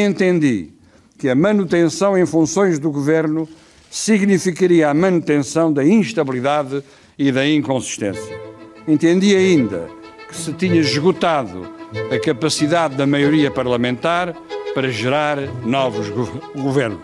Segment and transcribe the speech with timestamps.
[0.00, 0.70] entendi
[1.18, 3.48] que a manutenção em funções do governo
[3.90, 6.82] significaria a manutenção da instabilidade
[7.16, 8.40] e da inconsistência.
[8.88, 9.88] Entendi ainda
[10.28, 11.70] que se tinha esgotado
[12.12, 14.34] a capacidade da maioria parlamentar
[14.74, 16.08] para gerar novos
[16.54, 17.00] governos.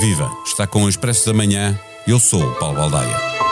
[0.00, 0.30] Viva!
[0.46, 1.78] Está com o Expresso da Manhã.
[2.06, 3.45] Eu sou o Paulo Baldaia.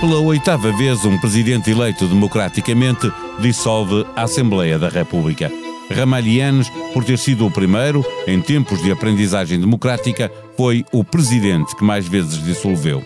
[0.00, 3.10] Pela oitava vez, um presidente eleito democraticamente
[3.40, 5.50] dissolve a Assembleia da República.
[5.90, 11.82] Ramalhianes, por ter sido o primeiro, em tempos de aprendizagem democrática, foi o presidente que
[11.82, 13.04] mais vezes dissolveu.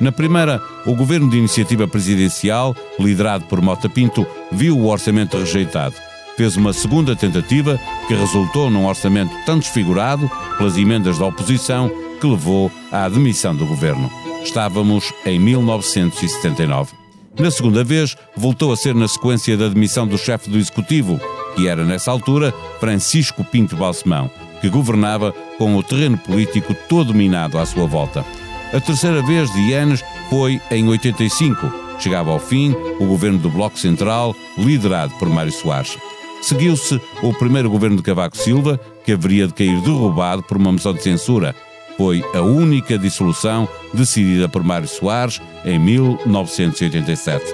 [0.00, 5.94] Na primeira, o governo de iniciativa presidencial, liderado por Mota Pinto, viu o orçamento rejeitado.
[6.38, 12.26] Fez uma segunda tentativa, que resultou num orçamento tão desfigurado pelas emendas da oposição, que
[12.26, 14.10] levou à demissão do governo.
[14.42, 16.92] Estávamos em 1979.
[17.38, 21.20] Na segunda vez, voltou a ser na sequência da demissão do chefe do Executivo,
[21.54, 27.58] que era nessa altura Francisco Pinto Balsemão, que governava com o terreno político todo minado
[27.58, 28.24] à sua volta.
[28.72, 31.72] A terceira vez de Ianes foi em 85.
[31.98, 35.96] Chegava ao fim o governo do Bloco Central, liderado por Mário Soares.
[36.42, 40.94] Seguiu-se o primeiro governo de Cavaco Silva, que haveria de cair derrubado por uma moção
[40.94, 41.54] de censura,
[41.96, 47.44] foi a única dissolução decidida por Mário Soares em 1987.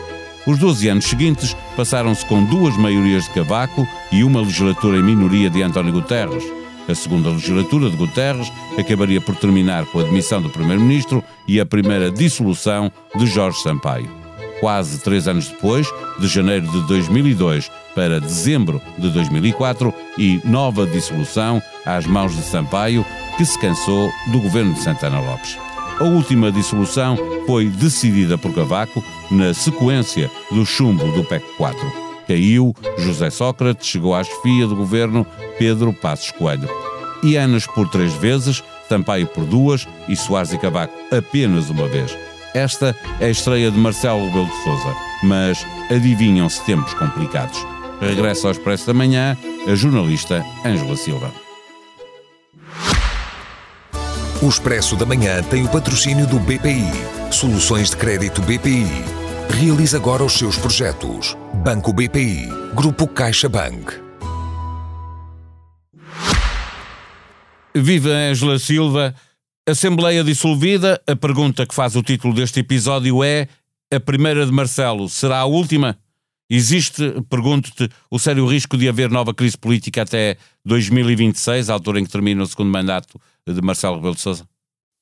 [0.46, 5.50] Os 12 anos seguintes passaram-se com duas maiorias de Cavaco e uma legislatura em minoria
[5.50, 6.44] de António Guterres.
[6.88, 11.66] A segunda legislatura de Guterres acabaria por terminar com a demissão do Primeiro-Ministro e a
[11.66, 14.25] primeira dissolução de Jorge Sampaio.
[14.60, 15.86] Quase três anos depois,
[16.18, 23.04] de janeiro de 2002 para dezembro de 2004, e nova dissolução às mãos de Sampaio,
[23.36, 25.58] que se cansou do governo de Santana Lopes.
[25.98, 32.06] A última dissolução foi decidida por Cavaco na sequência do chumbo do PEC 4.
[32.26, 35.26] Caiu, José Sócrates chegou à chefia do governo
[35.58, 36.68] Pedro Passos Coelho.
[37.22, 42.16] Ianas por três vezes, Sampaio por duas e Soares e Cavaco apenas uma vez.
[42.56, 47.58] Esta é a estreia de Marcelo Rebelo de Sousa, mas adivinham-se tempos complicados.
[48.00, 49.36] Regressa ao Expresso da Manhã
[49.70, 51.30] a jornalista Ângela Silva.
[54.40, 56.90] O Expresso da Manhã tem o patrocínio do BPI.
[57.30, 59.04] Soluções de crédito BPI.
[59.60, 61.36] Realize agora os seus projetos.
[61.62, 62.48] Banco BPI.
[62.74, 63.92] Grupo CaixaBank.
[67.74, 69.14] Viva Ângela Silva.
[69.68, 71.02] Assembleia dissolvida.
[71.08, 73.48] A pergunta que faz o título deste episódio é:
[73.92, 75.98] a primeira de Marcelo será a última?
[76.48, 82.04] Existe, pergunto-te, o sério risco de haver nova crise política até 2026, a altura em
[82.04, 84.46] que termina o segundo mandato de Marcelo Rebelo de Sousa?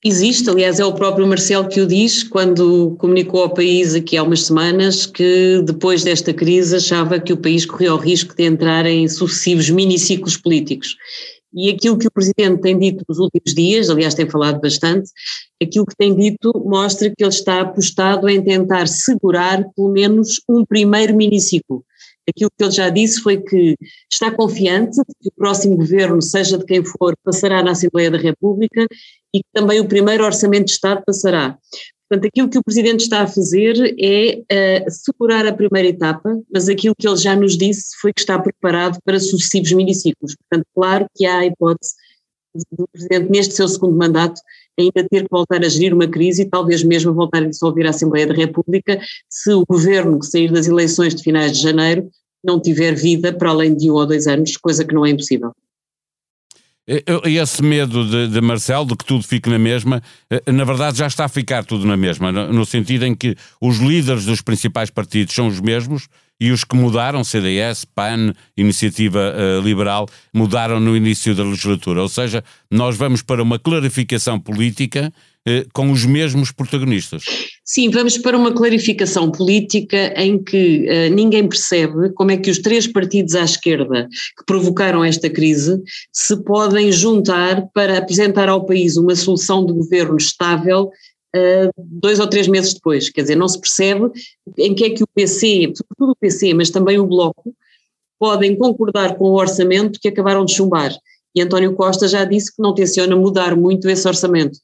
[0.03, 4.23] Existe, aliás, é o próprio Marcelo que o diz quando comunicou ao país aqui há
[4.23, 8.87] umas semanas que depois desta crise achava que o país corria o risco de entrar
[8.87, 10.97] em sucessivos miniciclos políticos.
[11.55, 15.11] E aquilo que o Presidente tem dito nos últimos dias, aliás tem falado bastante,
[15.63, 20.65] aquilo que tem dito mostra que ele está apostado em tentar segurar pelo menos um
[20.65, 21.85] primeiro miniciclo.
[22.29, 23.77] Aquilo que ele já disse foi que
[24.11, 28.19] está confiante de que o próximo governo, seja de quem for, passará na Assembleia da
[28.19, 28.87] República
[29.35, 31.59] e que também o primeiro Orçamento de Estado passará.
[32.09, 34.39] Portanto, aquilo que o Presidente está a fazer é
[34.87, 38.39] uh, segurar a primeira etapa, mas aquilo que ele já nos disse foi que está
[38.39, 40.37] preparado para sucessivos miniciclos.
[40.37, 41.95] Portanto, claro que há a hipótese
[42.71, 44.41] do Presidente, neste seu segundo mandato,
[44.79, 47.91] ainda ter que voltar a gerir uma crise e talvez mesmo voltar a dissolver a
[47.91, 52.09] Assembleia da República se o Governo que sair das eleições de finais de janeiro
[52.45, 55.53] não tiver vida para além de um ou dois anos, coisa que não é impossível.
[56.87, 61.07] Esse medo de, de, Marcelo, de que tudo fique na mesma, eh, na verdade já
[61.07, 65.35] está a ficar tudo na mesma, no sentido em que os líderes dos principais partidos
[65.35, 66.09] são os mesmos
[66.39, 72.03] e os que mudaram, CDS, PAN, Iniciativa uh, Liberal, mudaram no início da legislatura.
[72.03, 75.13] Ou seja, nós vamos para uma clarificação política
[75.73, 77.25] com os mesmos protagonistas.
[77.65, 82.59] Sim, vamos para uma clarificação política em que uh, ninguém percebe como é que os
[82.59, 84.09] três partidos à esquerda
[84.39, 85.83] que provocaram esta crise
[86.13, 90.91] se podem juntar para apresentar ao país uma solução de governo estável
[91.37, 93.11] uh, dois ou três meses depois.
[93.11, 94.11] Quer dizer, não se percebe
[94.59, 97.55] em que é que o PC, sobretudo o PC, mas também o Bloco,
[98.19, 100.95] podem concordar com o orçamento que acabaram de chumbar.
[101.35, 104.57] E António Costa já disse que não tenciona mudar muito esse orçamento.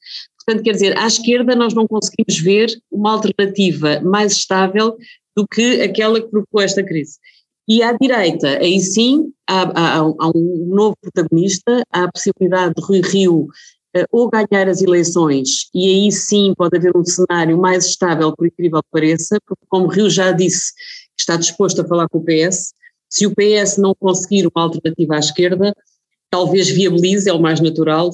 [0.45, 4.97] Portanto, quer dizer, à esquerda nós não conseguimos ver uma alternativa mais estável
[5.35, 7.17] do que aquela que provocou esta crise.
[7.67, 12.83] E à direita, aí sim, há, há, há, um novo protagonista, há a possibilidade de
[12.83, 13.47] Rui Rio
[13.95, 18.47] uh, ou ganhar as eleições, e aí sim pode haver um cenário mais estável, por
[18.47, 20.73] incrível que pareça, porque como Rio já disse,
[21.17, 22.73] está disposto a falar com o PS,
[23.07, 25.73] se o PS não conseguir uma alternativa à esquerda,
[26.29, 28.09] talvez viabilize, é o mais natural,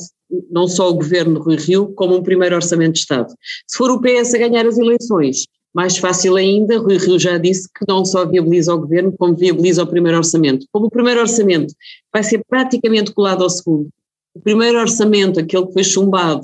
[0.49, 3.33] não só o governo Rui Rio, como um primeiro orçamento de Estado.
[3.67, 7.67] Se for o PS a ganhar as eleições, mais fácil ainda, Rui Rio já disse
[7.67, 10.65] que não só viabiliza o governo, como viabiliza o primeiro orçamento.
[10.71, 11.73] Como o primeiro orçamento
[12.11, 13.89] vai ser praticamente colado ao segundo,
[14.33, 16.41] o primeiro orçamento, aquele que foi chumbado,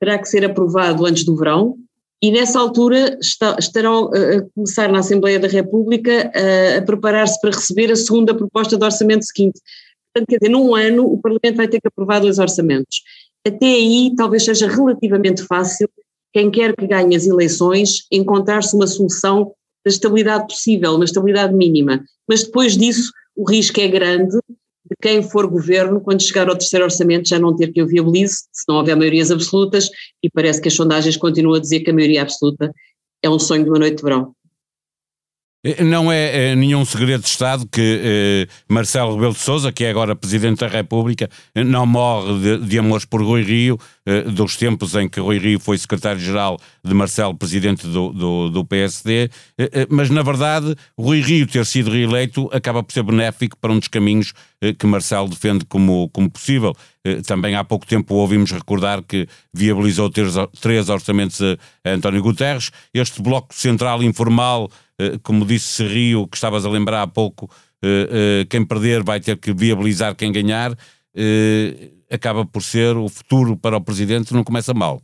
[0.00, 1.76] terá que ser aprovado antes do verão,
[2.22, 3.18] e nessa altura
[3.58, 8.78] estarão a começar na Assembleia da República a, a preparar-se para receber a segunda proposta
[8.78, 9.60] de orçamento seguinte.
[10.12, 13.02] Portanto, quer dizer, num ano o Parlamento vai ter que aprovar dois orçamentos.
[13.46, 15.88] Até aí talvez seja relativamente fácil
[16.32, 19.52] quem quer que ganhe as eleições encontrar-se uma solução
[19.84, 22.02] da estabilidade possível, uma estabilidade mínima.
[22.28, 24.36] Mas depois disso o risco é grande
[24.84, 28.44] de quem for governo, quando chegar ao terceiro orçamento, já não ter que o viabilize,
[28.52, 29.88] se não houver maiorias absolutas,
[30.22, 32.72] e parece que as sondagens continuam a dizer que a maioria absoluta
[33.22, 34.34] é um sonho de uma noite de verão.
[35.64, 39.84] Eh, não é, é, nenhum segredo de Estado que eh, Marcelo Rebelo de Sousa, que
[39.84, 44.22] é agora Presidente da República, eh, não morre de, de amores por Rui Rio, eh,
[44.22, 49.30] dos tempos em que Rui Rio foi Secretário-Geral de Marcelo, Presidente do, do, do PSD,
[49.56, 53.70] eh, eh, mas na verdade Rui Rio ter sido reeleito acaba por ser benéfico para
[53.72, 54.32] um dos caminhos
[54.78, 56.72] que Marcelo defende como, como possível.
[57.26, 62.70] Também há pouco tempo ouvimos recordar que viabilizou três orçamentos a António Guterres.
[62.94, 64.91] Este bloco central informal eh,
[65.22, 67.50] como disse Rio, que estavas a lembrar há pouco,
[67.82, 70.76] eh, eh, quem perder vai ter que viabilizar quem ganhar,
[72.10, 75.00] acaba por ser o futuro para o Presidente, não começa mal.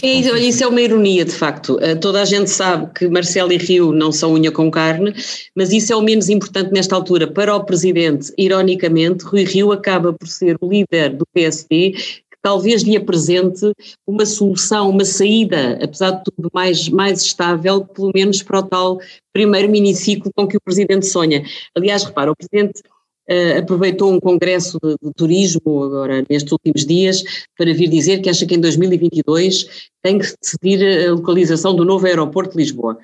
[0.00, 1.78] É, isso, isso é uma ironia, de facto.
[2.00, 5.12] Toda a gente sabe que Marcelo e Rio não são unha com carne,
[5.56, 7.26] mas isso é o menos importante nesta altura.
[7.26, 11.94] Para o Presidente, ironicamente, Rui Rio acaba por ser o líder do PSD
[12.42, 13.72] talvez lhe apresente
[14.06, 18.98] uma solução, uma saída, apesar de tudo mais, mais estável, pelo menos para o tal
[19.32, 21.44] primeiro miniciclo com que o Presidente sonha.
[21.74, 22.82] Aliás, repara, o Presidente
[23.30, 27.22] uh, aproveitou um congresso de, de, turismo agora nestes últimos dias
[27.56, 32.06] para vir dizer que acha que em 2022 tem que decidir a localização do novo
[32.06, 32.98] aeroporto de Lisboa.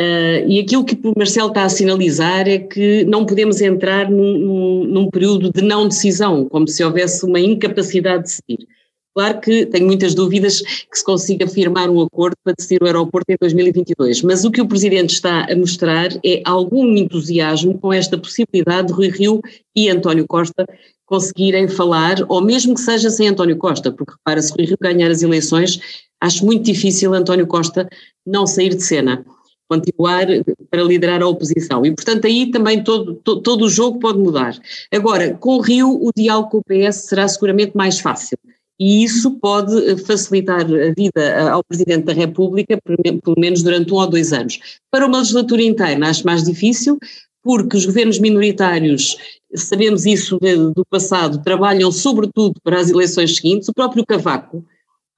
[0.00, 4.38] Uh, e aquilo que o Marcelo está a sinalizar é que não podemos entrar num,
[4.38, 8.68] num, num, período de não decisão, como se houvesse uma incapacidade de decidir.
[9.14, 13.30] Claro que tenho muitas dúvidas que se consiga firmar um acordo para decidir o aeroporto
[13.30, 18.16] em 2022, mas o que o Presidente está a mostrar é algum entusiasmo com esta
[18.16, 19.42] possibilidade de Rui Rio
[19.76, 20.64] e António Costa
[21.04, 25.10] conseguirem falar, ou mesmo que seja sem António Costa, porque repara, se Rui Rio ganhar
[25.10, 25.78] as eleições,
[26.22, 27.86] acho muito difícil António Costa
[28.24, 29.22] não sair de cena
[29.70, 30.26] continuar
[30.68, 31.86] para liderar a oposição.
[31.86, 34.58] E, portanto, aí também todo, todo, todo, o jogo pode mudar.
[34.92, 38.36] Agora, com o Rio, o diálogo com o PS será seguramente mais fácil.
[38.80, 43.96] E isso pode eh, facilitar a vida ao Presidente da República, pelo menos durante um
[43.96, 44.58] ou dois anos.
[44.90, 46.98] Para uma legislatura interna, acho mais difícil,
[47.42, 49.16] porque os governos minoritários,
[49.54, 50.38] sabemos isso
[50.74, 53.68] do passado, trabalham sobretudo para as eleições seguintes.
[53.68, 54.64] O próprio Cavaco,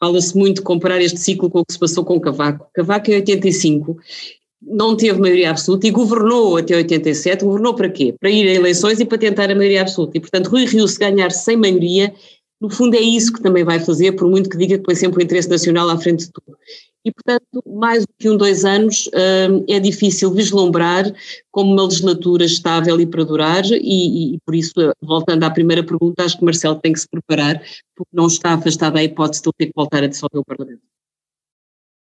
[0.00, 2.66] fala-se muito de comparar este ciclo com o que se passou com Cavaco.
[2.74, 3.96] Cavaco em 85
[4.64, 8.14] não teve maioria absoluta e governou até 87, governou para quê?
[8.18, 10.16] Para ir a eleições e para tentar a maioria absoluta.
[10.16, 12.12] E, portanto, Rui Rio, se ganhar sem maioria,
[12.60, 15.20] no fundo é isso que também vai fazer, por muito que diga que põe sempre
[15.20, 16.56] o interesse nacional à frente de tudo.
[17.04, 21.12] E, portanto, mais do que um, dois anos, hum, é difícil vislumbrar
[21.50, 26.22] como uma legislatura estável e para durar, e, e, por isso, voltando à primeira pergunta,
[26.22, 27.60] acho que Marcelo tem que se preparar,
[27.96, 30.91] porque não está afastado a hipótese de ele ter que voltar a dissolver o Parlamento.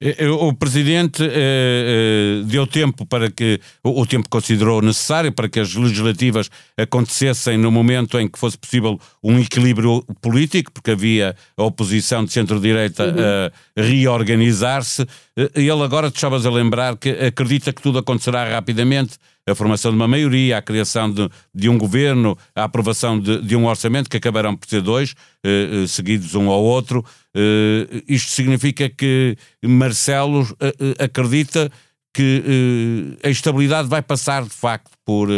[0.02, 5.60] Eh, eh, o Presidente eh, deu tempo para que, o, tempo considerou necessário para que
[5.60, 11.62] as legislativas acontecessem no momento em que fosse possível um equilíbrio político, porque havia a
[11.62, 13.82] oposição de centro-direita uhum.
[13.82, 15.06] a reorganizar-se.
[15.54, 19.96] Ele agora, te estavas a lembrar, que acredita que tudo acontecerá rapidamente a formação de
[19.96, 24.16] uma maioria, a criação de, de um governo, a aprovação de, de, um orçamento, que
[24.16, 25.14] acabarão por ser dois,
[25.44, 27.04] eh, eh seguidos um ao outro.
[27.36, 31.70] Eh, isto significa que Marcelo eh acredita
[32.12, 35.28] que a estabilidade vai passar, de facto, por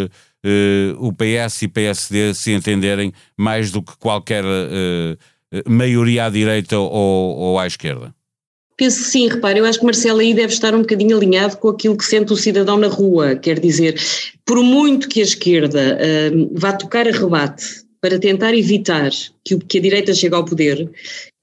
[0.98, 4.42] o PS e PSD se entenderem mais do que qualquer
[5.68, 8.14] maioria à direita ou, ou à esquerda.
[8.76, 11.68] Penso que sim, repare, eu acho que Marcelo aí deve estar um bocadinho alinhado com
[11.68, 14.00] aquilo que sente o cidadão na rua, quer dizer,
[14.44, 17.64] por muito que a esquerda uh, vá tocar a rebate
[18.00, 19.10] para tentar evitar
[19.44, 20.90] que, o, que a direita chegue ao poder,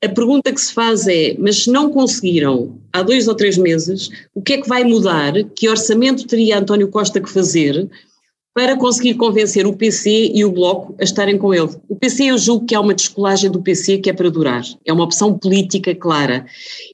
[0.03, 4.10] a pergunta que se faz é, mas se não conseguiram há dois ou três meses,
[4.34, 7.89] o que é que vai mudar, que orçamento teria António Costa que fazer
[8.53, 11.70] para conseguir convencer o PC e o Bloco a estarem com ele.
[11.88, 14.91] O PC eu julgo que há uma descolagem do PC que é para durar, é
[14.91, 16.46] uma opção política clara.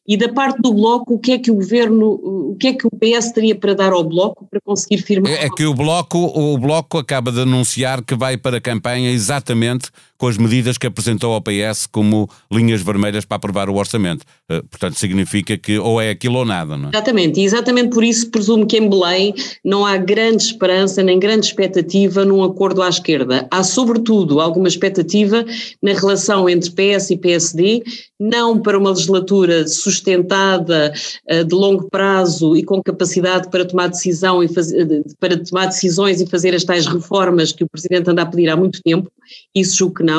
[0.07, 2.19] E da parte do Bloco, o que é que o Governo,
[2.51, 5.31] o que é que o PS teria para dar ao Bloco para conseguir firmar?
[5.31, 9.09] É, é que o Bloco, o Bloco acaba de anunciar que vai para a campanha
[9.09, 14.25] exatamente com as medidas que apresentou ao PS como linhas vermelhas para aprovar o orçamento.
[14.49, 16.91] Eh, portanto, significa que ou é aquilo ou nada, não é?
[16.93, 21.47] Exatamente, e exatamente por isso presumo que em Belém não há grande esperança nem grande
[21.47, 23.47] expectativa num acordo à esquerda.
[23.51, 25.45] Há, sobretudo, alguma expectativa
[25.81, 27.83] na relação entre PS e PSD,
[28.19, 30.93] não para uma legislatura sustentada
[31.27, 36.21] eh, de longo prazo e com capacidade para tomar decisão e fazer, para tomar decisões
[36.21, 39.11] e fazer as tais reformas que o Presidente anda a pedir há muito tempo,
[39.53, 40.14] isso julgo que não.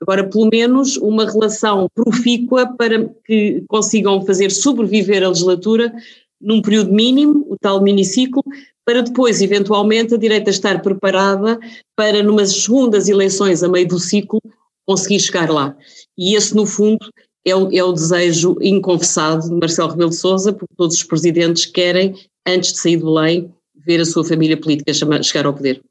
[0.00, 5.92] Agora, pelo menos, uma relação profícua para que consigam fazer sobreviver a legislatura
[6.40, 8.42] num período mínimo, o tal miniciclo,
[8.84, 11.58] para depois, eventualmente, a direita estar preparada
[11.96, 14.40] para, numas segundas eleições a meio do ciclo,
[14.86, 15.76] conseguir chegar lá.
[16.16, 17.06] E esse, no fundo,
[17.44, 21.66] é o, é o desejo inconfessado de Marcelo Rebelo de Sousa, porque todos os presidentes
[21.66, 22.14] querem,
[22.46, 25.82] antes de sair de Belém, ver a sua família política chegar ao poder.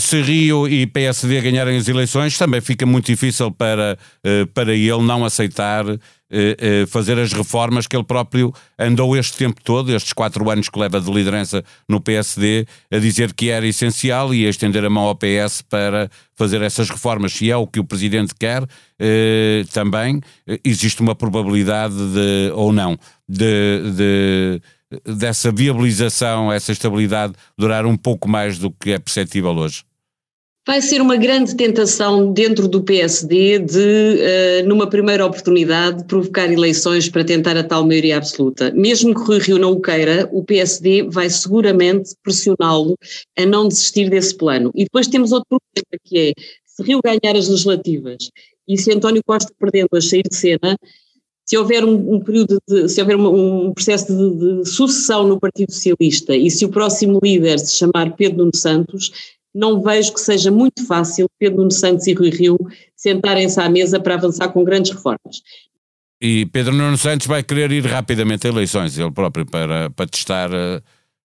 [0.00, 5.00] Se Rio e PSD ganharem as eleições, também fica muito difícil para, eh, para ele
[5.02, 5.98] não aceitar eh,
[6.28, 10.76] eh, fazer as reformas que ele próprio andou este tempo todo, estes quatro anos que
[10.76, 15.04] leva de liderança no PSD, a dizer que era essencial e a estender a mão
[15.04, 17.32] ao PS para fazer essas reformas.
[17.32, 18.66] Se é o que o Presidente quer,
[19.72, 20.20] também
[20.64, 22.98] existe uma probabilidade de, ou não,
[23.28, 24.62] de, de
[25.04, 29.84] dessa viabilização, essa estabilidade durar um pouco mais do que é perceptível hoje?
[30.66, 37.08] Vai ser uma grande tentação dentro do PSD de, uh, numa primeira oportunidade, provocar eleições
[37.08, 38.70] para tentar a tal maioria absoluta.
[38.72, 42.94] Mesmo que Rui Rio não o queira, o PSD vai seguramente pressioná-lo
[43.38, 44.70] a não desistir desse plano.
[44.74, 46.32] E depois temos outro problema que é,
[46.66, 48.30] se Rio ganhar as legislativas
[48.68, 50.76] e se António Costa perdendo-as sair de cena,
[51.50, 55.40] se houver um, um período de, se houver um, um processo de, de, sucessão no
[55.40, 59.10] Partido Socialista e se o próximo líder se chamar Pedro Nuno Santos,
[59.52, 62.56] não vejo que seja muito fácil Pedro Nuno Santos e Rui Rio
[62.94, 65.42] sentarem-se à mesa para avançar com grandes reformas.
[66.20, 70.52] E Pedro Nuno Santos vai querer ir rapidamente a eleições, ele próprio, para, para testar
[70.52, 70.80] uh,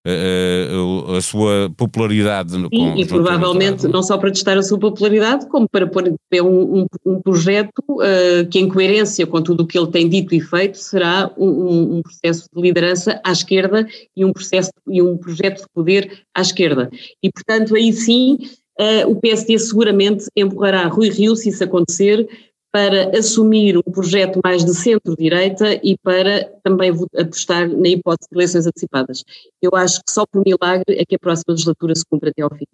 [0.05, 2.51] uh, a sua popularidade.
[2.51, 6.03] Sim, com, e provavelmente não só para testar a sua popularidade, como para pôr
[6.41, 10.35] um, um, um projeto uh, que, em coerência com tudo o que ele tem dito
[10.35, 15.17] e feito, será um, um, processo de liderança à esquerda e um processo e um
[15.17, 16.89] projeto de poder à esquerda.
[17.21, 18.37] E, portanto, aí sim.
[18.77, 22.27] Uh, o PSD seguramente empurrará Rui Rio, se isso acontecer,
[22.75, 28.67] para assumir um projeto mais de centro-direita e para também apostar na hipótese de eleições
[28.67, 29.23] antecipadas.
[29.61, 32.49] Eu acho que só por milagre é que a próxima legislatura se cumpre até ao
[32.49, 32.65] fim.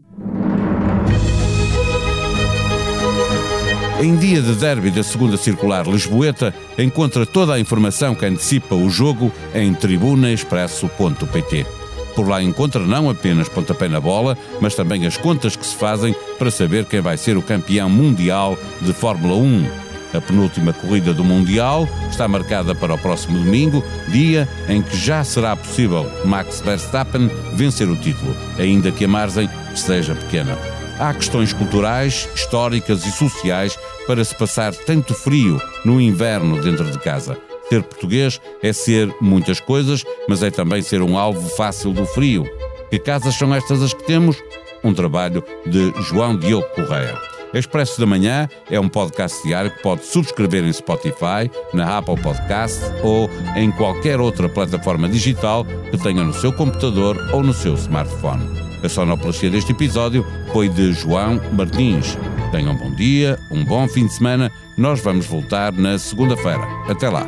[4.02, 8.90] Em dia de derby da segunda circular Lisboeta, encontra toda a informação que antecipa o
[8.90, 11.68] jogo em tribunaexpresso.pt.
[12.16, 16.16] Por lá encontra não apenas pontapé na bola, mas também as contas que se fazem
[16.40, 21.24] para saber quem vai ser o campeão mundial de Fórmula 1 a penúltima corrida do
[21.24, 27.30] Mundial está marcada para o próximo domingo, dia em que já será possível Max Verstappen
[27.54, 30.58] vencer o título, ainda que a margem seja pequena.
[31.00, 37.00] Há questões culturais, históricas e sociais para se passar tanto frio no inverno dentro de
[37.00, 37.38] casa.
[37.70, 42.46] Ser português é ser muitas coisas, mas é também ser um alvo fácil do frio.
[42.90, 44.38] Que casas são estas as que temos?
[44.84, 47.31] Um trabalho de João Diogo Correia.
[47.54, 52.80] Expresso da Manhã é um podcast diário que pode subscrever em Spotify, na Apple Podcast
[53.04, 58.62] ou em qualquer outra plataforma digital que tenha no seu computador ou no seu smartphone.
[58.84, 62.18] A sonoplastia deste episódio foi de João Martins.
[62.52, 64.52] Tenham um bom dia, um bom fim de semana.
[64.78, 66.68] Nós vamos voltar na segunda-feira.
[66.88, 67.28] Até lá.